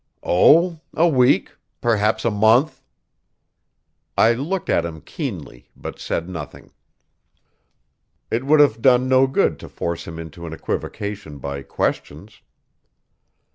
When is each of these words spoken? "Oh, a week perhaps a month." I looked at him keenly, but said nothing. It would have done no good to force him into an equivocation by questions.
"Oh, 0.23 0.79
a 0.95 1.07
week 1.07 1.51
perhaps 1.79 2.25
a 2.25 2.31
month." 2.31 2.81
I 4.17 4.33
looked 4.33 4.67
at 4.67 4.83
him 4.83 5.01
keenly, 5.01 5.69
but 5.77 5.99
said 5.99 6.27
nothing. 6.27 6.71
It 8.31 8.43
would 8.43 8.59
have 8.61 8.81
done 8.81 9.07
no 9.07 9.27
good 9.27 9.59
to 9.59 9.69
force 9.69 10.07
him 10.07 10.17
into 10.17 10.47
an 10.47 10.53
equivocation 10.53 11.37
by 11.37 11.61
questions. 11.61 12.41